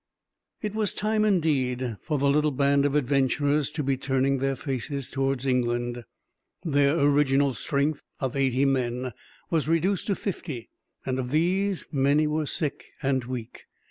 [0.63, 5.11] It was time, indeed, for the little band of adventurers to be turning their faces
[5.11, 6.05] towards England.
[6.63, 9.11] Their original strength, of eighty men,
[9.51, 10.71] was reduced to fifty;
[11.05, 13.65] and of these, many were sick and weak.